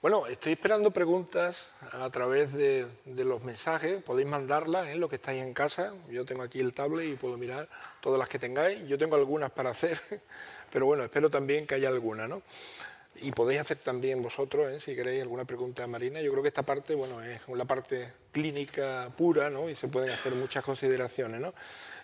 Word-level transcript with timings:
Bueno, 0.00 0.28
estoy 0.28 0.52
esperando 0.52 0.92
preguntas 0.92 1.72
a 1.90 2.08
través 2.08 2.52
de, 2.52 2.86
los 3.04 3.42
mensajes. 3.42 4.00
Podéis 4.00 4.28
mandarlas 4.28 4.86
en 4.86 4.92
¿eh? 4.92 4.96
lo 4.96 5.08
que 5.08 5.16
estáis 5.16 5.42
en 5.42 5.52
casa. 5.52 5.92
Yo 6.08 6.24
tengo 6.24 6.44
aquí 6.44 6.60
el 6.60 6.72
tablet 6.72 7.08
y 7.08 7.16
puedo 7.16 7.36
mirar 7.36 7.68
todas 8.00 8.16
las 8.16 8.28
que 8.28 8.38
tengáis. 8.38 8.86
Yo 8.86 8.96
tengo 8.96 9.16
algunas 9.16 9.50
para 9.50 9.70
hacer, 9.70 10.00
pero 10.72 10.86
bueno, 10.86 11.02
espero 11.02 11.30
también 11.30 11.66
que 11.66 11.74
haya 11.74 11.88
alguna, 11.88 12.28
¿no? 12.28 12.42
Y 13.22 13.32
podéis 13.32 13.60
hacer 13.62 13.78
también 13.78 14.22
vosotros, 14.22 14.70
¿eh? 14.70 14.78
si 14.78 14.94
queréis 14.94 15.20
alguna 15.20 15.44
pregunta 15.44 15.82
a 15.82 15.88
Marina. 15.88 16.20
Yo 16.20 16.30
creo 16.30 16.44
que 16.44 16.48
esta 16.48 16.62
parte, 16.62 16.94
bueno, 16.94 17.20
es 17.20 17.40
la 17.48 17.64
parte 17.64 18.12
clínica 18.30 19.10
pura, 19.16 19.50
¿no? 19.50 19.68
Y 19.68 19.74
se 19.74 19.88
pueden 19.88 20.10
hacer 20.10 20.32
muchas 20.36 20.62
consideraciones, 20.62 21.40
¿no? 21.40 21.52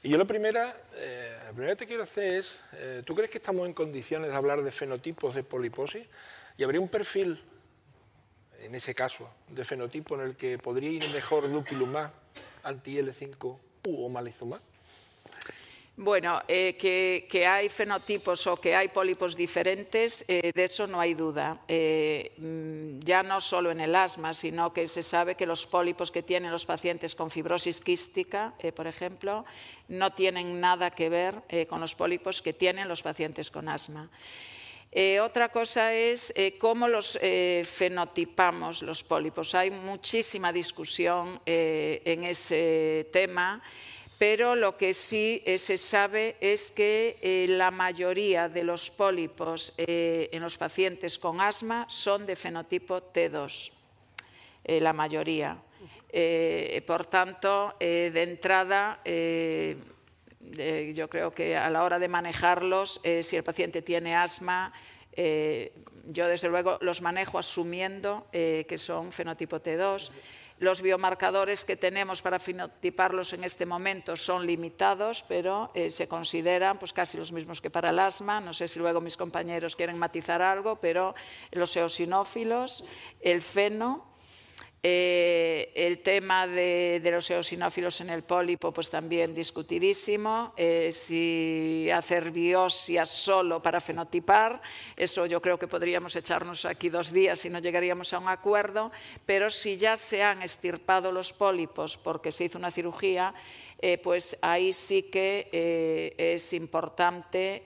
Y 0.03 0.09
yo 0.09 0.19
la 0.19 0.25
primera, 0.25 0.75
eh, 0.97 1.39
la 1.45 1.53
primera 1.53 1.75
que 1.75 1.79
te 1.79 1.87
quiero 1.87 2.03
hacer 2.03 2.41
es, 2.41 2.59
¿tú 3.05 3.15
crees 3.15 3.31
que 3.31 3.39
estamos 3.39 3.69
en 3.69 3.73
condiciones 3.73 4.31
de 4.31 4.37
hablar 4.37 4.65
de 4.65 4.73
fenotipos 4.73 5.37
de 5.37 5.45
poliposis? 5.45 6.05
¿Y 6.59 6.65
habría 6.65 6.81
un 6.81 6.89
perfil 6.89 7.41
en 8.65 8.75
ese 8.75 8.95
caso, 8.95 9.29
de 9.49 9.65
fenotipo 9.65 10.15
en 10.15 10.23
el 10.23 10.37
que 10.37 10.59
podría 10.59 10.91
ir 10.91 11.09
mejor 11.11 11.51
dupilumab, 11.51 12.11
anti-L5 12.65 13.59
o 13.87 14.09
malizumab? 14.09 14.61
Bueno, 15.97 16.43
eh, 16.49 16.77
que, 16.77 17.47
hay 17.47 17.69
fenotipos 17.69 18.49
o 18.49 18.57
que 18.57 18.75
hay 18.75 18.89
pólipos 18.89 19.37
diferentes, 19.37 20.25
eh, 20.27 20.51
de 20.53 20.65
eso 20.65 20.89
no 20.89 20.99
hay 20.99 21.15
duda. 21.15 21.61
Eh, 21.69 22.33
mm, 22.37 22.99
ya 22.99 23.23
no 23.23 23.41
solo 23.41 23.71
en 23.71 23.81
el 23.81 23.95
asma, 23.95 24.35
sino 24.35 24.73
que 24.73 24.89
se 24.89 25.05
sabe 25.05 25.37
que 25.37 25.47
los 25.47 25.69
pólipos 25.69 26.11
que 26.11 26.25
tienen 26.25 26.51
los 26.51 26.67
pacientes 26.67 27.15
con 27.15 27.31
fibrosis 27.31 27.81
quística, 27.81 28.55
por 28.75 28.89
ejemplo, 28.89 29.45
no 29.87 30.13
tienen 30.13 30.59
nada 30.61 30.91
que 30.91 31.09
ver 31.09 31.43
con 31.69 31.81
los 31.81 31.95
pólipos 31.95 32.43
que 32.43 32.53
tienen 32.53 32.89
los 32.89 33.03
pacientes 33.03 33.53
con 33.53 33.69
asma. 33.69 34.11
Eh, 34.97 35.19
otra 35.19 35.49
cosa 35.49 35.93
es 35.93 36.33
eh, 36.37 36.57
cómo 36.57 36.87
los 36.87 37.19
eh, 37.21 37.67
fenotipamos 37.69 38.81
los 38.83 39.03
pólipos. 39.03 39.53
Hay 39.57 39.73
muchísima 39.73 40.53
discusión 40.53 41.41
en 41.45 42.23
ese 42.23 43.09
tema, 43.13 43.61
pero 44.19 44.55
lo 44.55 44.77
que 44.77 44.95
sí 44.95 45.43
se 45.59 45.77
sabe 45.79 46.37
es 46.41 46.71
que 46.71 47.47
la 47.49 47.73
mayoría 47.73 48.49
de 48.49 48.63
los 48.63 48.93
pólipos 48.93 49.75
en 49.77 50.41
los 50.41 50.57
pacientes 50.57 51.19
con 51.19 51.41
asma 51.41 51.87
son 51.89 52.25
de 52.25 52.37
fenotipo 52.37 53.13
T2, 53.13 53.73
la 54.65 54.93
mayoría. 54.93 55.59
por 56.87 57.07
tanto, 57.07 57.75
de 57.81 58.23
entrada, 58.23 59.01
yo 60.95 61.09
creo 61.09 61.33
que 61.33 61.57
a 61.57 61.71
la 61.71 61.85
hora 61.85 61.99
de 61.99 62.09
manejarlos, 62.09 63.01
eh, 63.03 63.23
si 63.23 63.37
el 63.37 63.43
paciente 63.43 63.83
tiene 63.83 64.15
asma, 64.15 64.73
eh, 65.13 65.73
yo 66.07 66.29
desde 66.29 66.49
luego 66.49 66.79
los 66.81 67.03
manejo 67.03 67.39
asumiendo 67.39 68.27
eh, 68.33 68.67
que 68.69 68.79
son 68.79 69.13
fenotipo 69.13 69.61
T2. 69.61 70.11
Los 70.59 70.83
biomarcadores 70.83 71.65
que 71.65 71.77
tenemos 71.77 72.23
para 72.23 72.39
fenotiparlos 72.39 73.33
en 73.33 73.43
este 73.43 73.67
momento 73.67 74.17
son 74.17 74.47
limitados, 74.47 75.25
pero 75.27 75.73
se 75.89 76.07
consideran 76.07 76.79
pues, 76.79 76.93
casi 76.93 77.19
los 77.19 77.33
mismos 77.33 77.61
que 77.61 77.71
para 77.71 77.91
el 77.91 77.99
asma. 77.99 78.41
No 78.41 78.55
sé 78.55 78.69
si 78.69 78.79
luego 78.79 79.01
mis 79.01 79.17
compañeros 79.17 79.75
quieren 79.75 79.99
matizar 79.99 80.43
algo, 80.43 80.77
pero 80.77 81.17
los 81.51 81.77
eosinófilos, 81.77 82.85
el 83.21 83.43
feno, 83.43 84.14
eh, 84.87 85.73
el 85.75 86.01
tema 86.01 86.47
de, 86.47 87.01
los 87.11 87.31
eosinófilos 87.31 88.03
en 88.03 88.11
el 88.11 88.23
pólipo, 88.23 88.71
pues 88.71 88.91
también 88.91 89.35
discutidísimo. 89.35 90.53
Eh, 90.59 90.91
si 90.93 91.89
hacer 91.91 92.31
biopsias 92.31 93.09
solo 93.09 93.63
para 93.63 93.81
fenotipar, 93.81 94.61
eso 94.95 95.25
yo 95.25 95.41
creo 95.41 95.59
que 95.59 95.69
podríamos 95.69 96.15
echarnos 96.17 96.67
aquí 96.67 96.91
dos 96.91 97.13
días 97.13 97.43
y 97.47 97.49
no 97.49 97.61
llegaríamos 97.61 98.13
a 98.13 98.19
un 98.19 98.29
acuerdo. 98.29 98.93
Pero 99.25 99.49
si 99.49 99.79
ya 99.79 99.97
se 99.97 100.23
han 100.23 100.43
estirpado 100.43 101.11
los 101.13 101.33
pólipos 101.33 101.97
porque 101.97 102.31
se 102.31 102.45
hizo 102.45 102.59
una 102.59 102.71
cirugía, 102.71 103.33
eh, 103.79 103.97
pues 103.97 104.37
ahí 104.43 104.75
sí 104.75 105.05
que 105.05 106.15
es 106.19 106.53
importante 106.53 107.65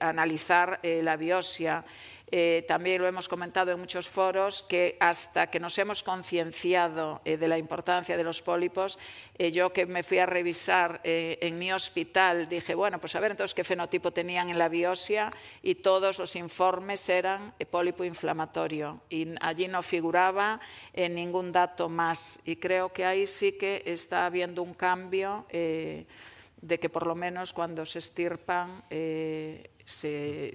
analizar 0.00 0.80
la 0.82 1.16
biopsia. 1.16 1.84
Eh, 2.28 2.64
también 2.66 3.00
lo 3.00 3.06
hemos 3.06 3.28
comentado 3.28 3.70
en 3.70 3.78
muchos 3.78 4.08
foros, 4.08 4.64
que 4.64 4.96
hasta 4.98 5.48
que 5.48 5.60
nos 5.60 5.78
hemos 5.78 6.02
concienciado 6.02 7.20
eh, 7.24 7.36
de 7.36 7.46
la 7.46 7.56
importancia 7.56 8.16
de 8.16 8.24
los 8.24 8.42
pólipos, 8.42 8.98
eh, 9.38 9.52
yo 9.52 9.72
que 9.72 9.86
me 9.86 10.02
fui 10.02 10.18
a 10.18 10.26
revisar 10.26 11.00
en 11.04 11.58
mi 11.58 11.72
hospital, 11.72 12.48
dije, 12.48 12.74
bueno, 12.74 12.98
pues 12.98 13.14
a 13.14 13.20
ver 13.20 13.30
entonces 13.30 13.54
qué 13.54 13.62
fenotipo 13.62 14.12
tenían 14.12 14.50
en 14.50 14.58
la 14.58 14.68
biopsia 14.68 15.30
y 15.62 15.76
todos 15.76 16.18
los 16.18 16.34
informes 16.34 17.08
eran 17.08 17.54
pólipo 17.70 18.02
inflamatorio 18.04 19.02
y 19.08 19.28
allí 19.40 19.68
no 19.68 19.82
figuraba 19.82 20.60
ningún 20.94 21.52
dato 21.52 21.88
más. 21.88 22.40
Y 22.44 22.56
creo 22.56 22.92
que 22.92 23.04
ahí 23.04 23.26
sí 23.26 23.52
que 23.52 23.82
está 23.86 24.26
habiendo 24.26 24.62
un 24.62 24.74
cambio 24.74 25.46
de 26.60 26.80
que 26.80 26.88
por 26.88 27.06
lo 27.06 27.14
menos 27.14 27.52
cuando 27.52 27.84
se 27.84 27.98
estirpan 27.98 28.82
se, 28.88 30.52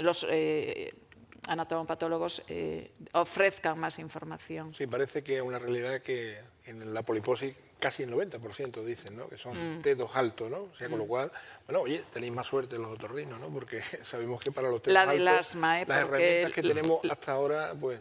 los 0.00 0.26
anatomopatólogos 1.48 2.42
eh, 2.48 2.92
ofrezcan 3.12 3.78
más 3.78 3.98
información. 3.98 4.74
Sí, 4.74 4.86
parece 4.86 5.22
que 5.22 5.36
es 5.36 5.42
una 5.42 5.58
realidad 5.58 6.00
que 6.00 6.38
en 6.66 6.94
la 6.94 7.02
poliposis 7.02 7.54
casi 7.78 8.04
el 8.04 8.12
90% 8.12 8.82
dicen, 8.82 9.16
¿no? 9.16 9.28
Que 9.28 9.36
son 9.36 9.78
mm. 9.78 9.82
dedos 9.82 10.16
altos, 10.16 10.50
¿no? 10.50 10.62
O 10.72 10.74
sea, 10.76 10.88
con 10.88 10.98
lo 10.98 11.04
mm. 11.04 11.08
cual, 11.08 11.32
bueno, 11.66 11.82
oye, 11.82 12.02
tenéis 12.12 12.32
más 12.32 12.46
suerte 12.46 12.78
los 12.78 12.90
otorrinos, 12.92 13.38
¿no? 13.38 13.48
Porque 13.48 13.82
sabemos 14.02 14.40
que 14.42 14.52
para 14.52 14.70
los 14.70 14.82
dedos 14.82 14.94
la 14.94 15.06
del 15.06 15.28
asma, 15.28 15.82
¿eh? 15.82 15.84
las 15.86 15.98
herramientas 15.98 16.52
que 16.52 16.62
tenemos 16.62 17.04
hasta 17.10 17.32
ahora, 17.32 17.74
pues, 17.78 18.00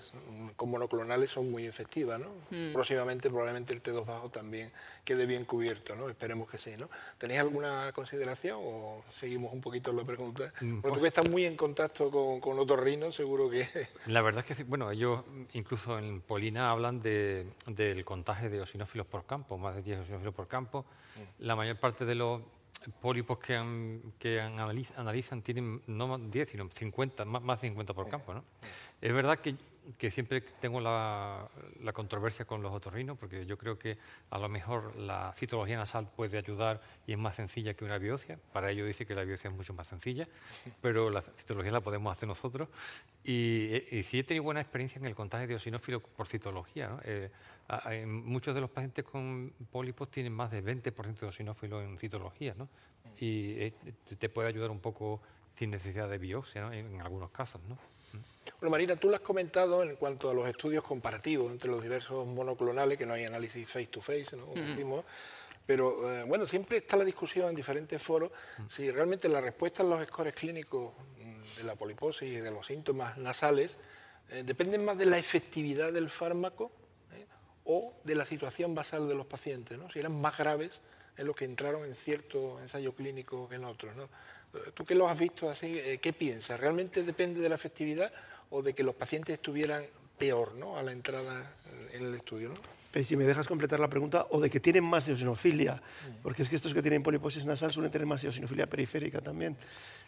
con 0.63 0.72
monoclonales 0.72 1.29
son 1.29 1.51
muy 1.51 1.66
efectivas, 1.66 2.18
¿no? 2.22 2.29
Mm. 2.50 2.72
Próximamente 2.72 3.29
probablemente 3.29 3.74
el 3.74 3.84
T2 3.84 4.06
bajo 4.06 4.29
también 4.29 4.72
quede 5.03 5.25
bien 5.25 5.44
cubierto, 5.44 5.94
¿no? 5.94 6.07
Esperemos 6.07 6.50
que 6.50 6.57
sí, 6.57 6.72
¿no? 6.79 6.90
¿Tenéis 7.18 7.41
alguna 7.41 7.91
consideración 7.91 8.59
o 8.63 9.03
seguimos 9.12 9.51
un 9.51 9.59
poquito 9.59 9.91
la 9.91 10.06
pregunta? 10.06 10.53
Porque 10.53 10.81
tú 10.81 10.81
que 10.81 11.00
pues 11.00 11.03
estás 11.03 11.29
muy 11.29 11.44
en 11.44 11.57
contacto 11.57 12.09
con, 12.09 12.40
con 12.40 12.57
otorrinos, 12.59 13.13
seguro 13.13 13.50
que... 13.50 13.68
La 14.07 14.22
verdad 14.22 14.46
es 14.47 14.56
que, 14.56 14.63
bueno, 14.63 14.90
ellos 14.90 15.25
incluso 15.51 16.00
en 16.00 16.22
Polina 16.22 16.72
hablan 16.72 17.01
de, 17.01 17.45
del 17.68 18.06
contagio 18.06 18.50
de 18.50 18.62
osinófilos 18.62 19.06
por 19.06 19.25
campo, 19.25 19.57
más 19.57 19.75
de 19.75 19.81
10 19.81 20.00
osinófilos 20.00 20.34
por 20.34 20.47
campo. 20.47 20.85
Mm. 21.18 21.44
La 21.44 21.57
mayor 21.57 21.78
parte 21.78 22.06
de 22.06 22.16
los 22.16 22.40
pólipos 23.01 23.38
que, 23.38 24.00
que 24.18 24.40
analizan 24.40 25.41
tienen 25.41 25.81
no 25.88 26.18
10, 26.18 26.50
sino 26.50 26.69
50, 26.74 27.25
más, 27.25 27.41
más 27.41 27.59
de 27.59 27.68
50 27.68 27.94
por 27.94 28.07
campo. 28.07 28.34
¿no? 28.34 28.40
Mm. 28.40 28.44
Es 29.01 29.13
verdad 29.13 29.40
que 29.40 29.57
que 29.98 30.12
siempre 30.12 30.42
tengo 30.42 30.80
la, 30.80 31.50
controversia 31.94 32.46
con 32.46 32.62
los 32.62 32.72
otorrinos, 32.74 33.18
porque 33.18 33.46
yo 33.46 33.58
creo 33.58 33.78
que 33.78 33.98
a 34.30 34.38
lo 34.38 34.50
mejor 34.50 34.96
la 34.96 35.34
citología 35.36 35.78
nasal 35.78 36.10
puede 36.16 36.38
ayudar 36.38 36.82
y 37.06 37.14
es 37.14 37.18
más 37.18 37.36
sencilla 37.36 37.74
que 37.74 37.86
una 37.86 37.98
biopsia. 37.98 38.40
Para 38.52 38.72
ello 38.72 38.86
dice 38.86 39.06
que 39.06 39.16
la 39.16 39.24
biopsia 39.24 39.50
es 39.50 39.56
mucho 39.56 39.74
más 39.74 39.88
sencilla, 39.88 40.28
pero 40.82 41.10
la 41.10 41.22
citología 41.22 41.72
la 41.72 41.82
podemos 41.82 42.12
hacer 42.12 42.28
nosotros. 42.28 42.70
Y, 43.24 43.84
y 43.96 44.04
sí 44.04 44.20
he 44.20 44.24
tenido 44.24 44.44
buena 44.44 44.62
experiencia 44.62 45.00
en 45.00 45.06
el 45.06 45.16
contagio 45.16 45.48
de 45.48 45.54
eosinófilos 45.54 46.02
por 46.02 46.28
citología. 46.28 46.98
Eh, 47.04 47.30
muchos 48.06 48.54
de 48.54 48.62
los 48.62 48.70
pacientes 48.70 49.06
con 49.06 49.54
pólipos 49.72 50.10
tienen 50.12 50.34
más 50.34 50.52
de 50.52 50.64
20% 50.64 51.20
de 51.20 51.26
eosinófilos 51.26 51.84
en 51.84 51.98
citología, 51.98 52.54
¿no? 52.58 52.68
y 53.20 53.52
eh, 53.60 53.74
te 54.18 54.30
puede 54.30 54.50
ayudar 54.50 54.72
un 54.72 54.80
poco 54.80 55.22
sin 55.56 55.70
necesidad 55.70 56.10
de 56.10 56.18
biopsia 56.18 56.74
en 56.74 57.02
algunos 57.02 57.32
casos. 57.32 57.62
¿no? 57.68 57.78
Bueno, 58.59 58.72
Marina, 58.72 58.96
tú 58.96 59.09
lo 59.09 59.16
has 59.16 59.22
comentado 59.22 59.84
en 59.84 59.96
cuanto 59.96 60.29
a 60.29 60.34
los 60.34 60.47
estudios 60.47 60.84
comparativos 60.84 61.51
entre 61.51 61.69
los 61.69 61.84
diversos 61.84 62.25
monoclonales, 62.25 62.97
que 62.97 63.06
no 63.06 63.13
hay 63.13 63.25
análisis 63.25 63.68
face-to-face, 63.68 64.38
¿no? 64.38 65.03
pero 65.66 66.12
eh, 66.12 66.24
bueno, 66.24 66.46
siempre 66.46 66.78
está 66.78 66.97
la 66.97 67.06
discusión 67.06 67.50
en 67.50 67.56
diferentes 67.56 68.01
foros 68.01 68.31
si 68.68 68.91
realmente 68.91 69.30
la 69.30 69.39
respuesta 69.39 69.83
en 69.83 69.89
los 69.89 70.06
scores 70.07 70.36
clínicos 70.36 70.94
mm, 71.19 71.57
de 71.57 71.63
la 71.63 71.75
poliposis 71.75 72.30
y 72.30 72.36
de 72.42 72.51
los 72.51 72.68
síntomas 72.68 73.18
nasales 73.18 73.77
eh, 74.30 74.44
dependen 74.45 74.83
más 74.83 74.98
de 74.98 75.06
la 75.06 75.18
efectividad 75.18 75.94
del 75.94 76.09
fármaco 76.09 76.71
¿eh? 77.13 77.25
o 77.66 77.94
de 78.04 78.16
la 78.16 78.25
situación 78.25 78.75
basal 78.75 79.07
de 79.07 79.16
los 79.16 79.25
pacientes, 79.25 79.77
¿no? 79.77 79.89
si 79.89 80.00
eran 80.00 80.19
más 80.19 80.38
graves 80.38 80.81
en 81.18 81.27
los 81.27 81.36
que 81.36 81.45
entraron 81.45 81.86
en 81.86 81.95
cierto 81.95 82.59
ensayo 82.59 82.94
clínico 82.94 83.48
que 83.48 83.56
en 83.56 83.66
otros. 83.66 83.95
¿no? 83.95 84.09
Tú 84.74 84.86
que 84.86 84.96
lo 84.96 85.08
has 85.08 85.18
visto 85.18 85.50
así, 85.50 85.78
eh, 85.78 86.00
¿qué 86.02 86.14
piensas? 86.14 86.60
¿Realmente 86.60 87.04
depende 87.04 87.40
de 87.40 87.50
la 87.50 87.56
efectividad 87.56 88.12
o 88.50 88.62
de 88.62 88.74
que 88.74 88.84
los 88.84 88.96
pacientes 88.96 89.34
estuvieran 89.34 89.84
peor 90.18 90.54
¿no? 90.56 90.78
a 90.78 90.84
la 90.84 90.92
entrada 90.92 91.56
en 91.92 92.06
el 92.06 92.16
estudio? 92.16 92.50
¿no? 92.50 92.84
si 93.04 93.18
me 93.18 93.24
dejas 93.24 93.48
completar 93.48 93.80
la 93.80 93.90
pregunta, 93.90 94.28
o 94.30 94.40
de 94.40 94.52
que 94.52 94.60
tienen 94.60 94.84
más 94.84 95.08
eosinofilia, 95.08 95.76
mm. 95.76 96.22
porque 96.22 96.44
es 96.44 96.50
que 96.50 96.56
estos 96.56 96.76
que 96.76 96.82
tienen 96.84 97.02
poliposis 97.02 97.46
nasal 97.46 97.72
suelen 97.72 97.92
tener 97.92 98.06
más 98.06 98.24
eosinofilia 98.24 98.68
periférica 98.68 99.20
también. 99.20 99.58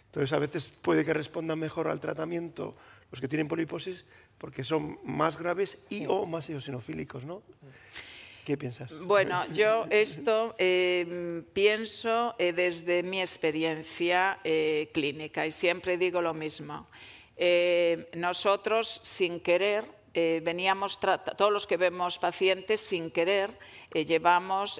Entonces, 0.05 0.31
a 0.33 0.39
veces 0.39 0.67
puede 0.67 1.03
que 1.03 1.13
respondan 1.13 1.57
mejor 1.57 1.87
al 1.87 1.99
tratamiento 1.99 2.75
los 3.09 3.19
que 3.19 3.27
tienen 3.27 3.47
poliposis 3.47 4.05
porque 4.37 4.63
son 4.63 4.99
más 5.03 5.37
graves 5.37 5.79
y 5.89 6.05
o 6.07 6.25
más 6.25 6.49
eosinofílicos, 6.49 7.25
¿no? 7.25 7.41
¿Qué 8.45 8.57
piensas? 8.57 8.91
Bueno, 9.01 9.43
yo 9.53 9.87
esto 9.89 10.53
em, 10.59 11.43
pienso 11.51 12.35
eh, 12.37 12.53
desde 12.53 13.01
mi 13.01 13.19
experiencia 13.19 14.39
eh, 14.43 14.91
clínica 14.93 15.47
y 15.47 15.51
siempre 15.51 15.97
digo 15.97 16.21
lo 16.21 16.35
mismo. 16.35 16.85
Eh, 17.35 18.07
nosotros, 18.13 19.01
sin 19.01 19.39
querer, 19.39 19.85
eh, 20.13 20.41
veníamos, 20.45 20.99
todos 20.99 21.51
los 21.51 21.65
que 21.65 21.77
vemos 21.77 22.19
pacientes, 22.19 22.81
sin 22.81 23.09
querer, 23.09 23.49
llevamos 23.91 24.79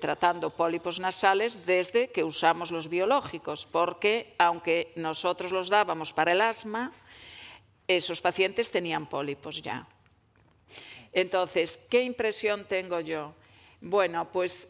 tratando 0.00 0.50
pólipos 0.50 0.98
nasales 0.98 1.64
desde 1.64 2.10
que 2.10 2.24
usamos 2.24 2.72
los 2.72 2.88
biológicos, 2.88 3.66
porque 3.70 4.34
aunque 4.36 4.92
nosotros 4.96 5.52
los 5.52 5.68
dábamos 5.68 6.12
para 6.12 6.32
el 6.32 6.40
asma, 6.40 6.92
esos 7.86 8.20
pacientes 8.20 8.72
tenían 8.72 9.06
pólipos 9.06 9.62
ya. 9.62 9.86
Entonces, 11.14 11.78
¿qué 11.88 12.02
impresión 12.02 12.66
tengo 12.66 13.00
yo? 13.00 13.34
Bueno, 13.80 14.30
pues 14.30 14.68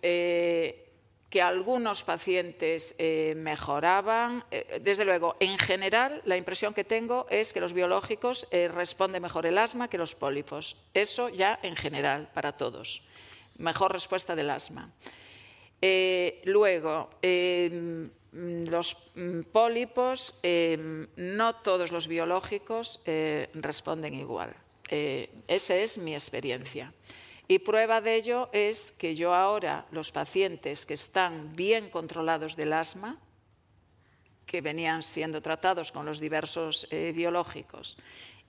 que 1.35 1.43
algunos 1.43 2.05
pacientes 2.05 2.95
eh, 2.97 3.35
mejoraban. 3.37 4.45
Eh, 4.53 4.79
desde 4.81 5.05
luego, 5.05 5.35
en 5.41 5.59
general, 5.59 6.23
la 6.27 6.37
impresión 6.37 6.73
que 6.73 6.85
tengo 6.85 7.27
es 7.29 7.53
que 7.53 7.59
los 7.59 7.73
biológicos 7.73 8.47
eh, 8.53 8.69
responden 8.69 9.21
mejor 9.21 9.45
el 9.45 9.59
asma 9.59 9.91
que 9.91 9.99
los 9.99 10.15
pólipos. 10.15 10.77
Eso 10.95 11.29
ya 11.31 11.59
en 11.65 11.75
general, 11.75 12.31
para 12.33 12.53
todos. 12.53 13.03
Mejor 13.59 13.91
respuesta 13.91 14.37
del 14.37 14.49
asma. 14.49 14.93
luego, 16.45 17.11
los 18.31 18.97
mm, 19.17 19.41
pólipos, 19.51 20.41
no 21.17 21.55
todos 21.57 21.91
los 21.91 22.07
biológicos 22.07 23.03
responden 23.55 24.15
igual. 24.15 24.55
Esa 24.89 25.77
es 25.77 25.99
mi 25.99 26.15
experiencia. 26.15 26.93
Y 27.47 27.59
prueba 27.59 28.01
de 28.01 28.17
ello 28.17 28.49
es 28.53 28.91
que 28.93 29.15
yo 29.15 29.35
ahora, 29.35 29.87
los 29.91 30.13
pacientes 30.13 30.87
que 30.87 30.95
están 30.95 31.55
bien 31.55 31.91
controlados 31.91 32.57
del 32.57 32.73
asma, 32.73 33.19
que 34.47 34.61
venían 34.61 35.03
siendo 35.03 35.43
tratados 35.43 35.93
con 35.93 36.07
los 36.07 36.21
diversos 36.21 36.87
eh, 36.91 37.13
biológicos 37.15 37.97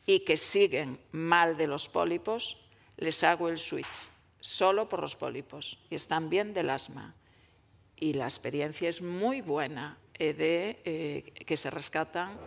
y 0.06 0.20
que 0.20 0.38
siguen 0.38 1.00
mal 1.12 1.58
de 1.58 1.68
los 1.68 1.90
pólipos, 1.90 2.58
les 2.98 3.24
hago 3.24 3.50
el 3.50 3.58
switch 3.58 4.10
solo 4.40 4.88
por 4.88 5.02
los 5.02 5.16
pólipos 5.16 5.80
y 5.90 5.96
están 5.96 6.30
bien 6.30 6.54
del 6.54 6.70
asma. 6.70 7.16
Y 7.98 8.14
la 8.14 8.26
experiencia 8.26 8.88
es 8.88 9.02
muy 9.02 9.42
buena 9.42 9.98
eh, 10.14 10.34
de 10.34 10.82
eh, 10.86 11.34
que 11.46 11.58
se 11.58 11.70
rescatan 11.70 12.38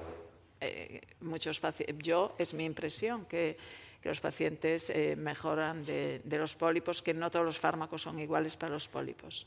muchos 1.20 1.60
pacientes. 1.60 1.96
Yo, 1.98 2.34
es 2.38 2.54
mi 2.54 2.64
impresión, 2.64 3.26
que 3.26 3.56
que 4.02 4.08
los 4.08 4.20
pacientes 4.20 4.90
eh, 4.90 5.16
mejoran 5.16 5.84
de, 5.84 6.20
los 6.24 6.54
pólipos, 6.54 7.02
que 7.02 7.14
no 7.14 7.30
todos 7.30 7.44
los 7.44 7.58
fármacos 7.58 8.02
son 8.02 8.18
iguales 8.18 8.56
para 8.56 8.72
los 8.72 8.88
pólipos. 8.88 9.46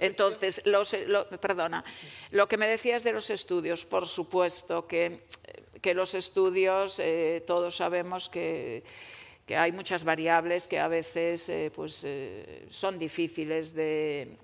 Entonces, 0.00 0.62
eh, 0.64 1.06
lo, 1.06 1.28
perdona, 1.28 1.84
lo 2.30 2.48
que 2.48 2.56
me 2.56 2.68
decías 2.68 3.04
de 3.04 3.12
los 3.12 3.28
estudios, 3.30 3.84
por 3.84 4.06
supuesto 4.06 4.86
que, 4.86 5.24
que 5.80 5.94
los 5.94 6.14
estudios, 6.14 6.98
eh, 7.00 7.42
todos 7.46 7.76
sabemos 7.76 8.28
que, 8.28 8.82
que, 9.46 9.56
hay 9.56 9.72
muchas 9.72 10.04
variables 10.04 10.68
que 10.68 10.78
a 10.78 10.88
veces 10.88 11.50
pues, 11.74 12.06
son 12.70 12.98
difíciles 12.98 13.74
de 13.74 14.36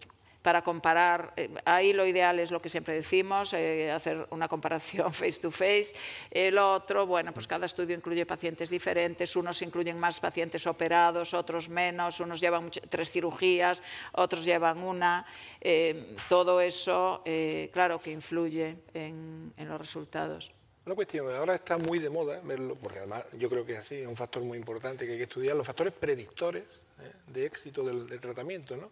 para 0.48 0.62
comparar, 0.62 1.34
eh, 1.36 1.50
ahí 1.66 1.92
lo 1.92 2.06
ideal 2.06 2.38
es 2.38 2.50
lo 2.50 2.62
que 2.62 2.70
siempre 2.70 2.94
decimos, 2.94 3.52
eh, 3.52 3.92
hacer 3.92 4.26
una 4.30 4.48
comparación 4.48 5.12
face 5.12 5.40
to 5.42 5.50
face. 5.50 5.92
El 6.30 6.56
otro, 6.56 7.06
bueno, 7.06 7.34
pues 7.34 7.46
cada 7.46 7.66
estudio 7.66 7.94
incluye 7.94 8.24
pacientes 8.24 8.70
diferentes, 8.70 9.36
unos 9.36 9.60
incluyen 9.60 10.00
más 10.00 10.20
pacientes 10.20 10.66
operados, 10.66 11.34
otros 11.34 11.68
menos, 11.68 12.20
unos 12.20 12.40
llevan 12.40 12.70
tres 12.70 13.10
cirugías, 13.10 13.82
otros 14.12 14.42
llevan 14.42 14.78
una. 14.78 15.26
Eh, 15.60 16.16
todo 16.30 16.62
eso, 16.62 17.22
claro 17.70 18.00
que 18.00 18.10
influye 18.10 18.74
en, 18.94 19.52
los 19.58 19.78
resultados. 19.78 20.50
Una 20.86 20.94
cuestión, 20.94 21.30
ahora 21.30 21.56
está 21.56 21.76
muy 21.76 21.98
de 21.98 22.08
moda 22.08 22.40
porque 22.80 23.00
además 23.00 23.26
yo 23.34 23.50
creo 23.50 23.66
que 23.66 23.74
es 23.74 23.80
así, 23.80 23.96
es 23.96 24.06
un 24.06 24.16
factor 24.16 24.42
muy 24.42 24.56
importante 24.56 25.04
que 25.04 25.12
hay 25.12 25.18
que 25.18 25.24
estudiar, 25.24 25.56
los 25.56 25.66
factores 25.66 25.92
predictores 25.92 26.80
de 27.26 27.44
éxito 27.44 27.82
del, 27.84 28.06
del 28.06 28.18
tratamiento, 28.18 28.74
¿no? 28.74 28.90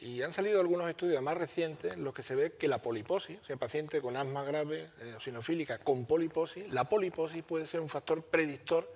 Y 0.00 0.22
han 0.22 0.32
salido 0.32 0.60
algunos 0.60 0.88
estudios 0.88 1.22
más 1.22 1.36
recientes 1.36 1.92
en 1.94 2.04
los 2.04 2.14
que 2.14 2.22
se 2.22 2.34
ve 2.34 2.52
que 2.52 2.68
la 2.68 2.78
poliposis, 2.78 3.38
o 3.40 3.44
sea, 3.44 3.56
paciente 3.56 4.00
con 4.00 4.16
asma 4.16 4.44
grave, 4.44 4.88
eh, 5.00 5.16
sinofílica 5.20 5.78
con 5.78 6.06
poliposis, 6.06 6.72
la 6.72 6.88
poliposis 6.88 7.42
puede 7.42 7.66
ser 7.66 7.80
un 7.80 7.88
factor 7.88 8.22
predictor 8.22 8.90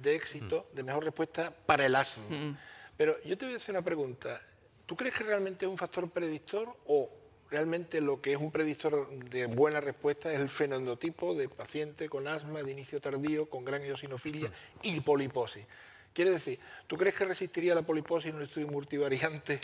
de 0.00 0.14
éxito, 0.14 0.66
mm. 0.72 0.76
de 0.76 0.82
mejor 0.82 1.04
respuesta 1.04 1.52
para 1.66 1.84
el 1.84 1.94
asma. 1.94 2.24
Mm. 2.30 2.56
Pero 2.96 3.22
yo 3.24 3.36
te 3.36 3.44
voy 3.44 3.54
a 3.54 3.56
hacer 3.58 3.74
una 3.74 3.84
pregunta. 3.84 4.40
¿Tú 4.86 4.96
crees 4.96 5.14
que 5.14 5.24
realmente 5.24 5.66
es 5.66 5.70
un 5.70 5.76
factor 5.76 6.08
predictor 6.10 6.74
o 6.86 7.10
realmente 7.50 8.00
lo 8.00 8.20
que 8.20 8.32
es 8.32 8.38
un 8.38 8.50
predictor 8.50 9.08
de 9.10 9.46
buena 9.46 9.80
respuesta 9.80 10.32
es 10.32 10.40
el 10.40 10.48
fenotipo 10.48 11.34
de 11.34 11.48
paciente 11.48 12.08
con 12.08 12.26
asma 12.26 12.62
de 12.62 12.72
inicio 12.72 13.00
tardío, 13.00 13.50
con 13.50 13.64
gran 13.64 13.82
eosinofilia 13.82 14.50
y 14.82 15.00
poliposis? 15.00 15.66
Quiere 16.12 16.32
decir, 16.32 16.58
¿tú 16.86 16.96
crees 16.96 17.14
que 17.14 17.24
resistiría 17.24 17.74
la 17.74 17.82
poliposis 17.82 18.30
en 18.30 18.36
un 18.36 18.42
estudio 18.42 18.66
multivariante 18.68 19.60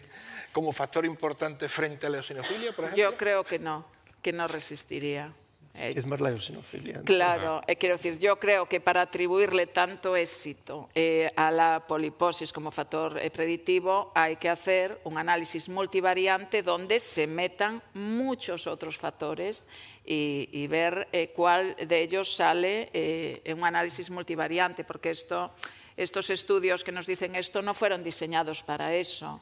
como 0.53 0.73
factor 0.73 1.05
importante 1.05 1.69
frente 1.69 2.07
a 2.07 2.11
la 2.11 2.19
eosinofilia, 2.19 2.73
por 2.73 2.85
ejemplo? 2.85 3.11
Yo 3.11 3.17
creo 3.17 3.43
que 3.43 3.59
no, 3.59 3.85
que 4.23 4.33
no 4.33 4.47
resistiría. 4.47 5.33
Eh, 5.77 5.93
es 5.97 6.07
más 6.07 6.21
la 6.21 6.31
eosinofilia. 6.31 7.03
Claro, 7.05 7.61
eh, 7.67 7.75
quiero 7.75 7.97
decir, 7.97 8.17
yo 8.19 8.39
creo 8.39 8.69
que 8.69 8.81
para 8.81 9.03
atribuirle 9.03 9.67
tanto 9.67 10.15
éxito 10.15 10.89
eh, 10.95 11.33
a 11.35 11.51
la 11.51 11.85
poliposis 11.89 12.53
como 12.53 12.71
factor 12.71 13.21
predictivo 13.33 14.13
hay 14.15 14.37
que 14.37 14.49
hacer 14.49 15.01
un 15.03 15.19
análisis 15.19 15.69
multivariante 15.69 16.63
donde 16.63 17.01
se 17.01 17.27
metan 17.27 17.83
muchos 17.93 18.69
otros 18.69 18.97
factores 18.97 19.67
y, 20.07 20.49
y 20.53 20.69
ver 20.69 21.09
cuál 21.35 21.75
de 21.75 22.03
ellos 22.03 22.37
sale 22.37 22.91
en 22.93 23.59
un 23.59 23.65
análisis 23.65 24.11
multivariante, 24.11 24.85
porque 24.85 25.11
esto 25.11 25.51
estos 25.97 26.31
estudios 26.31 26.85
que 26.85 26.93
nos 26.93 27.07
dicen 27.07 27.37
esto 27.37 27.63
no 27.63 27.75
fueron 27.75 28.03
diseñados 28.03 28.63
para 28.63 28.95
eso. 28.95 29.41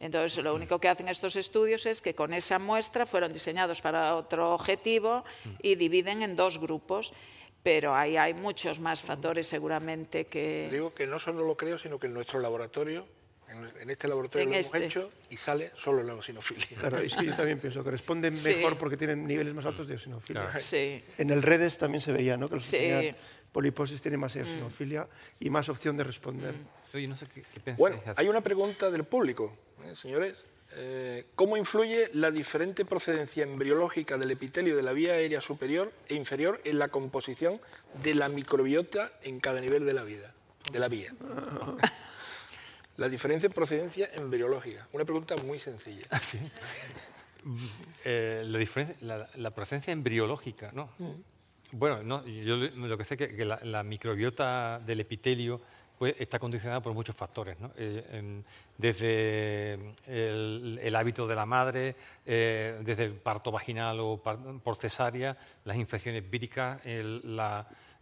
Entonces, 0.00 0.42
lo 0.42 0.54
único 0.54 0.78
que 0.78 0.88
hacen 0.88 1.08
estos 1.08 1.36
estudios 1.36 1.84
es 1.84 2.00
que 2.00 2.14
con 2.14 2.32
esa 2.32 2.58
muestra 2.58 3.04
fueron 3.04 3.32
diseñados 3.32 3.82
para 3.82 4.16
otro 4.16 4.54
objetivo 4.54 5.24
y 5.60 5.74
dividen 5.74 6.22
en 6.22 6.36
dos 6.36 6.58
grupos. 6.58 7.12
Pero 7.62 7.94
ahí 7.94 8.16
hay 8.16 8.32
muchos 8.32 8.80
más 8.80 9.02
factores 9.02 9.46
seguramente 9.46 10.26
que... 10.26 10.68
Digo 10.70 10.94
que 10.94 11.06
no 11.06 11.18
solo 11.18 11.44
lo 11.44 11.56
creo, 11.58 11.78
sino 11.78 11.98
que 11.98 12.06
en 12.06 12.14
nuestro 12.14 12.40
laboratorio 12.40 13.06
en 13.50 13.90
este 13.90 14.08
laboratorio 14.08 14.46
lo 14.46 14.54
hemos 14.54 14.66
este. 14.66 14.84
hecho 14.84 15.12
y 15.28 15.36
sale 15.36 15.72
solo 15.74 16.02
la 16.02 16.12
eosinofilia. 16.12 16.66
Claro, 16.78 16.98
es 16.98 17.14
que 17.16 17.26
yo 17.26 17.34
también 17.34 17.58
pienso 17.58 17.82
que 17.82 17.90
responden 17.90 18.34
mejor 18.42 18.78
porque 18.78 18.96
tienen 18.96 19.26
niveles 19.26 19.54
más 19.54 19.66
altos 19.66 19.86
de 19.88 19.94
eosinofilia. 19.94 20.58
Sí. 20.60 21.02
En 21.18 21.30
el 21.30 21.42
redes 21.42 21.78
también 21.78 22.00
se 22.00 22.12
veía, 22.12 22.36
¿no? 22.36 22.48
Que 22.48 22.56
los 22.56 22.64
sí 22.64 22.78
poliposis 23.52 24.00
tiene 24.00 24.16
más 24.16 24.34
eosinofilia 24.36 25.08
y 25.38 25.50
más 25.50 25.68
opción 25.68 25.96
de 25.96 26.04
responder. 26.04 26.54
bueno, 27.76 28.00
hay 28.16 28.28
una 28.28 28.40
pregunta 28.40 28.90
del 28.90 29.04
público, 29.04 29.56
¿eh, 29.84 29.94
señores. 29.94 30.36
Eh, 30.72 31.26
¿Cómo 31.34 31.56
influye 31.56 32.10
la 32.12 32.30
diferente 32.30 32.84
procedencia 32.84 33.42
embriológica 33.42 34.16
del 34.18 34.30
epitelio 34.30 34.76
de 34.76 34.82
la 34.82 34.92
vía 34.92 35.14
aérea 35.14 35.40
superior 35.40 35.92
e 36.08 36.14
inferior 36.14 36.60
en 36.64 36.78
la 36.78 36.88
composición 36.88 37.60
de 38.04 38.14
la 38.14 38.28
microbiota 38.28 39.10
en 39.22 39.40
cada 39.40 39.60
nivel 39.60 39.84
de 39.84 39.94
la 39.94 40.04
vida, 40.04 40.32
de 40.70 40.78
la 40.78 40.86
vía? 40.86 41.12
la 43.00 43.08
diferencia 43.08 43.46
en 43.46 43.52
procedencia 43.54 44.10
embriológica. 44.14 44.86
Una 44.92 45.06
pregunta 45.06 45.34
muy 45.38 45.58
sencilla. 45.58 46.06
¿Ah, 46.10 46.20
eh, 48.04 48.42
la, 48.44 48.58
diferencia, 48.58 48.94
la, 49.36 49.50
procedencia 49.52 49.90
embriológica, 49.90 50.70
¿no? 50.74 50.90
Mm. 50.98 51.12
Bueno, 51.72 52.02
no, 52.02 52.26
yo 52.26 52.56
lo 52.56 52.98
que 52.98 53.04
sé 53.04 53.14
es 53.14 53.32
que, 53.32 53.44
la, 53.46 53.82
microbiota 53.82 54.80
del 54.80 55.00
epitelio 55.00 55.62
pues, 55.98 56.14
está 56.18 56.38
condicionada 56.38 56.82
por 56.82 56.92
muchos 56.92 57.16
factores, 57.16 57.58
¿no? 57.58 57.72
Eh, 57.78 58.42
desde 58.76 59.78
el, 60.06 60.94
hábito 60.94 61.26
de 61.26 61.34
la 61.34 61.46
madre, 61.46 61.96
eh, 62.26 62.80
desde 62.82 63.04
el 63.04 63.12
parto 63.14 63.50
vaginal 63.50 63.98
o 64.00 64.18
por 64.62 64.76
cesárea, 64.76 65.38
las 65.64 65.76
infecciones 65.78 66.28
víricas, 66.28 66.84
el, 66.84 67.22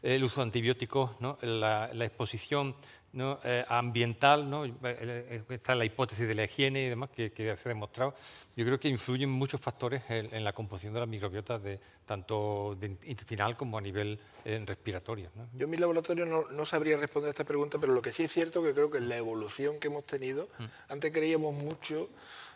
uso 0.02 0.40
de 0.40 0.42
antibióticos, 0.42 1.20
¿no? 1.20 1.38
la, 1.42 1.90
exposición 2.04 2.76
¿no? 3.12 3.40
Eh, 3.42 3.64
ambiental, 3.68 4.48
¿no? 4.48 4.64
está 4.64 5.74
la 5.74 5.84
hipótesis 5.84 6.26
de 6.26 6.34
la 6.34 6.44
higiene 6.44 6.84
y 6.84 6.88
demás 6.88 7.10
que, 7.10 7.32
que, 7.32 7.56
se 7.56 7.68
ha 7.68 7.72
demostrado. 7.72 8.14
Yo 8.56 8.64
creo 8.64 8.78
que 8.78 8.88
influyen 8.88 9.30
muchos 9.30 9.60
factores 9.60 10.02
en, 10.08 10.42
la 10.42 10.52
composición 10.52 10.92
de 10.92 11.00
las 11.00 11.08
microbiotas, 11.08 11.62
de, 11.62 11.78
tanto 12.04 12.76
intestinal 13.04 13.56
como 13.56 13.78
a 13.78 13.80
nivel 13.80 14.18
eh, 14.44 14.62
respiratorio. 14.66 15.30
Yo 15.54 15.64
en 15.64 15.70
mi 15.70 15.76
laboratorio 15.76 16.26
no, 16.26 16.66
sabría 16.66 16.96
responder 16.96 17.28
a 17.28 17.30
esta 17.30 17.44
pregunta, 17.44 17.78
pero 17.78 17.92
lo 17.92 18.02
que 18.02 18.12
sí 18.12 18.24
es 18.24 18.32
cierto 18.32 18.62
que 18.62 18.72
creo 18.72 18.90
que 18.90 19.00
la 19.00 19.16
evolución 19.16 19.78
que 19.78 19.88
hemos 19.88 20.04
tenido, 20.04 20.48
mm. 20.58 20.64
antes 20.92 21.12
creíamos 21.12 21.54
mucho 21.54 22.08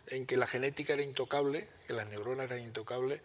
en 0.08 0.26
que 0.26 0.36
la 0.36 0.46
genética 0.46 0.94
era 0.94 1.02
intocable, 1.02 1.68
que 1.86 1.92
las 1.92 2.08
neuronas 2.08 2.50
eran 2.50 2.64
intocables, 2.64 3.20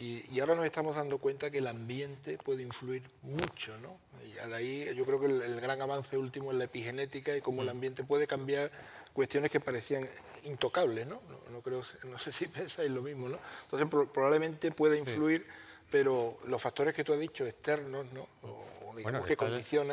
y, 0.00 0.40
ahora 0.40 0.54
nos 0.54 0.64
estamos 0.64 0.96
dando 0.96 1.18
cuenta 1.18 1.50
que 1.50 1.58
el 1.58 1.66
ambiente 1.66 2.38
puede 2.38 2.62
influir 2.62 3.02
mucho, 3.22 3.76
¿no? 3.78 3.98
Y 4.24 4.48
de 4.48 4.54
ahí 4.54 4.94
yo 4.94 5.04
creo 5.04 5.18
que 5.20 5.26
el, 5.26 5.60
gran 5.60 5.82
avance 5.82 6.16
último 6.16 6.52
es 6.52 6.58
la 6.58 6.64
epigenética 6.64 7.36
y 7.36 7.40
cómo 7.40 7.62
el 7.62 7.68
mm. 7.68 7.70
ambiente 7.70 8.04
puede 8.04 8.26
cambiar 8.26 8.70
cuestiones 9.12 9.50
que 9.50 9.60
parecían 9.60 10.08
intocables, 10.44 11.06
¿no? 11.06 11.20
No, 11.50 11.60
creo, 11.62 11.82
no 12.04 12.18
sé 12.18 12.32
si 12.32 12.46
pensáis 12.48 12.90
lo 12.90 13.02
mismo, 13.02 13.28
¿no? 13.28 13.38
Entonces 13.64 13.88
probablemente 14.12 14.70
puede 14.70 14.98
influir 14.98 15.46
pero 15.90 16.36
los 16.46 16.60
factores 16.60 16.94
que 16.94 17.04
tú 17.04 17.12
has 17.12 17.18
dicho, 17.18 17.46
externos, 17.46 18.06
¿no? 18.12 18.28
O, 18.42 18.64
digamos, 18.98 19.26
que 19.26 19.32
está 19.32 19.44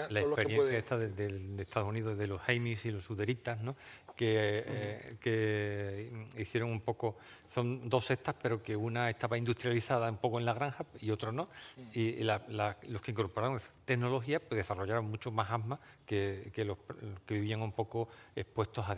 la- 0.10 0.20
que 0.36 0.42
experiencia 0.42 0.58
pueden... 0.58 0.76
esta 0.76 0.98
de, 0.98 1.10
de- 1.10 1.56
de 1.58 1.64
Estados 1.64 1.88
Unidos 1.90 2.18
de 2.18 2.28
los 2.28 2.42
Heimis 2.48 2.86
y 2.86 2.92
los 2.92 3.04
Suderitas, 3.04 3.62
¿no? 3.62 3.76
que, 4.16 4.64
eh, 4.66 5.18
que 5.20 6.10
hicieron 6.42 6.70
un 6.72 6.80
poco, 6.80 7.18
son 7.50 7.90
dos 7.90 8.06
sectas, 8.06 8.34
pero 8.42 8.64
que 8.64 8.74
una 8.74 9.10
estaba 9.10 9.38
industrializada 9.38 10.10
un 10.10 10.18
poco 10.18 10.40
en 10.40 10.46
la 10.46 10.54
granja 10.54 10.86
y 11.02 11.12
otra 11.12 11.34
no. 11.34 11.50
Y 11.94 12.24
la- 12.24 12.42
la- 12.48 12.78
los 12.88 13.02
que 13.02 13.12
incorporaron 13.12 13.60
tecnología 13.84 14.40
pues, 14.40 14.58
desarrollaron 14.58 15.06
mucho 15.10 15.32
más 15.32 15.52
asma 15.52 15.80
que, 16.06 16.50
que 16.54 16.64
los 16.64 16.78
que 17.26 17.34
vivían 17.34 17.62
un 17.62 17.74
poco 17.74 18.08
expuestos 18.36 18.88
a 18.88 18.96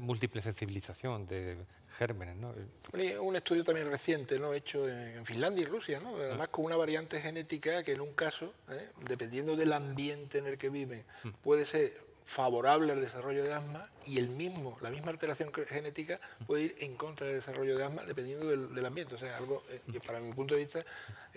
múltiple 0.00 0.40
sensibilización 0.40 1.26
de 1.26 1.58
gérmenes. 1.98 2.36
¿no? 2.36 2.54
Bueno, 2.92 3.22
Un 3.22 3.36
estudio 3.36 3.64
también 3.64 3.90
reciente, 3.90 4.38
¿no? 4.38 4.52
hecho 4.52 4.86
en 4.88 5.24
Finlandia 5.24 5.62
y 5.62 5.66
Rusia, 5.66 5.98
¿no? 6.00 6.16
además 6.16 6.48
con 6.48 6.64
una 6.66 6.76
variante 6.76 7.20
genética 7.20 7.82
que 7.82 7.92
en 7.92 8.00
un 8.02 8.12
caso, 8.14 8.52
¿eh? 8.70 8.88
Dependiendo 9.36 9.56
del 9.56 9.72
ambiente 9.74 10.38
en 10.38 10.46
el 10.46 10.56
que 10.56 10.70
viven, 10.70 11.04
puede 11.42 11.66
ser 11.66 11.92
favorable 12.24 12.90
al 12.92 13.00
desarrollo 13.02 13.44
de 13.44 13.52
asma 13.52 13.86
y 14.06 14.18
el 14.18 14.30
mismo, 14.30 14.78
la 14.80 14.90
misma 14.90 15.10
alteración 15.10 15.52
genética 15.52 16.18
puede 16.46 16.62
ir 16.62 16.74
en 16.78 16.96
contra 16.96 17.26
del 17.26 17.36
desarrollo 17.36 17.76
de 17.76 17.84
asma 17.84 18.02
dependiendo 18.04 18.46
del, 18.46 18.74
del 18.74 18.86
ambiente. 18.86 19.14
O 19.14 19.18
sea, 19.18 19.36
algo 19.36 19.62
eh, 19.68 19.82
que 19.92 20.00
para 20.00 20.20
mi 20.20 20.32
punto 20.32 20.54
de 20.54 20.60
vista 20.60 20.80
eh, 20.80 20.84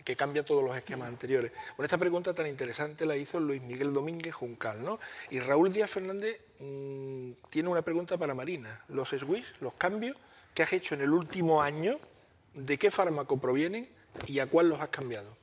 que 0.03 0.15
cambia 0.15 0.43
todos 0.43 0.63
los 0.63 0.75
esquemas 0.77 1.09
anteriores. 1.09 1.51
Bueno, 1.75 1.85
esta 1.85 1.97
pregunta 1.97 2.33
tan 2.33 2.47
interesante 2.47 3.05
la 3.05 3.17
hizo 3.17 3.39
Luis 3.39 3.61
Miguel 3.61 3.91
Domínguez 3.91 4.33
Juncal, 4.33 4.81
¿no? 4.81 4.97
Y 5.29 5.41
Raúl 5.41 5.73
Díaz 5.73 5.91
Fernández 5.91 6.39
mm, 6.59 7.31
tiene 7.49 7.67
una 7.67 7.81
pregunta 7.81 8.17
para 8.17 8.33
Marina. 8.33 8.81
Los 8.87 9.09
switch, 9.09 9.59
los 9.59 9.73
cambios 9.73 10.15
que 10.53 10.63
has 10.63 10.71
hecho 10.71 10.95
en 10.95 11.01
el 11.01 11.11
último 11.11 11.61
año, 11.61 11.99
¿de 12.53 12.79
qué 12.79 12.89
fármaco 12.91 13.37
provienen 13.37 13.89
y 14.25 14.39
a 14.39 14.47
cuál 14.47 14.69
los 14.69 14.79
has 14.79 14.89
cambiado? 14.89 15.37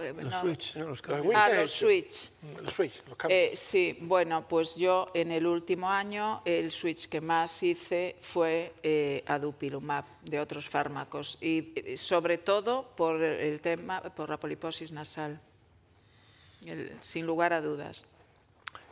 Eh, 0.00 0.12
Los 0.16 0.32
no. 0.32 0.40
switch, 0.40 0.76
¿no? 0.76 0.86
los 0.88 1.02
Ah, 1.34 1.46
has 1.46 1.60
los 1.60 1.70
switch. 1.70 2.30
Los 2.62 2.72
switch, 2.72 3.02
los. 3.06 3.16
Eh, 3.28 3.52
sí, 3.54 3.98
bueno, 4.00 4.46
pues 4.48 4.74
yo 4.76 5.08
en 5.14 5.30
el 5.30 5.46
último 5.46 5.88
año 5.90 6.42
el 6.44 6.72
switch 6.72 7.08
que 7.08 7.20
más 7.20 7.62
hice 7.62 8.16
fue 8.22 8.72
eh, 8.82 9.22
adupilumab 9.26 10.04
de 10.22 10.40
otros 10.40 10.68
fármacos 10.68 11.38
y 11.42 11.72
eh, 11.76 11.96
sobre 11.96 12.38
todo 12.38 12.88
por 12.96 13.22
el 13.22 13.60
tema, 13.60 14.00
por 14.02 14.30
la 14.30 14.40
poliposis 14.40 14.92
nasal, 14.92 15.40
El- 16.64 16.96
sin 17.00 17.26
lugar 17.26 17.52
a 17.52 17.60
dudas. 17.60 18.04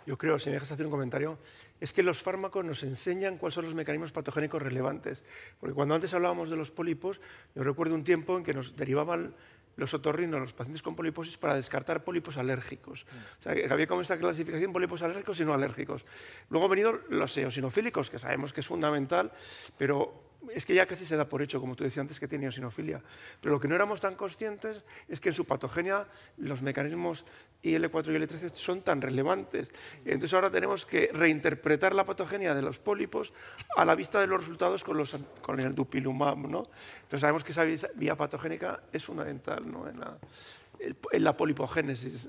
Yo 0.06 0.18
creo, 0.18 0.38
si 0.38 0.50
me 0.50 0.54
dejas 0.54 0.70
hacer 0.70 0.84
un 0.84 0.92
comentario, 0.92 1.38
es 1.80 1.92
que 1.94 2.02
los 2.02 2.22
fármacos 2.22 2.62
nos 2.64 2.82
enseñan 2.82 3.38
cuáles 3.38 3.54
son 3.54 3.64
los 3.64 3.74
mecanismos 3.74 4.12
patogénicos 4.12 4.60
relevantes. 4.62 5.24
Porque 5.58 5.74
cuando 5.74 5.94
antes 5.94 6.12
hablábamos 6.12 6.50
de 6.50 6.56
los 6.56 6.70
pólipos, 6.70 7.20
yo 7.54 7.64
recuerdo 7.64 7.94
un 7.94 8.04
tiempo 8.04 8.36
en 8.36 8.44
que 8.44 8.52
nos 8.54 8.76
derivaban 8.76 9.34
los 9.76 9.94
otorrinos, 9.94 10.40
los 10.40 10.52
pacientes 10.52 10.82
con 10.82 10.96
poliposis, 10.96 11.36
para 11.36 11.54
descartar 11.54 12.04
pólipos 12.04 12.36
alérgicos. 12.36 13.06
O 13.40 13.42
sea, 13.42 13.54
que 13.54 13.66
había 13.72 13.86
como 13.86 14.00
esta 14.00 14.18
clasificación 14.18 14.72
pólipos 14.72 15.02
alérgicos 15.02 15.40
y 15.40 15.44
no 15.44 15.52
alérgicos. 15.52 16.04
Luego 16.50 16.66
han 16.66 16.70
venido 16.70 17.00
los 17.08 17.36
eosinofílicos, 17.36 18.10
que 18.10 18.18
sabemos 18.18 18.52
que 18.52 18.60
es 18.60 18.66
fundamental, 18.66 19.32
pero 19.76 20.23
es 20.52 20.66
que 20.66 20.74
ya 20.74 20.86
casi 20.86 21.06
se 21.06 21.16
da 21.16 21.28
por 21.28 21.40
hecho, 21.42 21.60
como 21.60 21.76
tú 21.76 21.84
decías 21.84 22.02
antes, 22.02 22.18
que 22.20 22.28
tiene 22.28 22.46
eosinofilia. 22.46 23.02
Pero 23.40 23.54
lo 23.54 23.60
que 23.60 23.68
no 23.68 23.74
éramos 23.74 24.00
tan 24.00 24.14
conscientes 24.16 24.82
es 25.08 25.20
que 25.20 25.28
en 25.30 25.34
su 25.34 25.44
patogenia 25.44 26.06
los 26.38 26.62
mecanismos 26.62 27.24
IL4 27.62 28.06
y 28.12 28.18
IL13 28.18 28.54
son 28.54 28.82
tan 28.82 29.00
relevantes. 29.00 29.72
Entonces 30.04 30.34
ahora 30.34 30.50
tenemos 30.50 30.84
que 30.84 31.10
reinterpretar 31.12 31.94
la 31.94 32.04
patogenia 32.04 32.54
de 32.54 32.62
los 32.62 32.78
pólipos 32.78 33.32
a 33.76 33.84
la 33.84 33.94
vista 33.94 34.20
de 34.20 34.26
los 34.26 34.40
resultados 34.40 34.84
con, 34.84 34.96
los, 34.98 35.16
con 35.40 35.58
el 35.60 35.74
dupilumab. 35.74 36.36
¿no? 36.38 36.64
Entonces 37.02 37.20
sabemos 37.20 37.44
que 37.44 37.52
esa 37.52 37.64
vía- 37.94 38.16
patogénica 38.16 38.82
es 38.92 39.04
fundamental 39.04 39.70
¿no? 39.70 39.86
en 39.88 41.24
la 41.24 41.36
polipogénesis. 41.36 42.28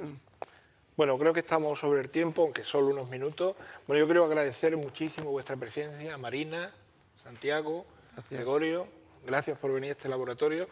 Bueno, 0.98 1.18
creo 1.18 1.34
que 1.34 1.42
estamos 1.42 1.78
sobre 1.80 2.00
el 2.00 2.10
tiempo, 2.10 2.44
aunque 2.44 2.64
solo 2.64 2.88
unos 2.88 3.10
minutos. 3.10 3.58
Bueno, 3.86 4.00
yo 4.00 4.06
quiero 4.06 4.24
agradecer 4.24 4.78
muchísimo 4.78 5.30
vuestra 5.30 5.58
presencia, 5.58 6.18
Marina, 6.18 6.72
Santiago, 7.18 7.86
Gregorio. 8.30 8.88
Gracias 9.26 9.58
por 9.58 9.74
venir 9.74 9.90
a 9.90 9.92
este 9.92 10.10
laboratorio. 10.10 10.68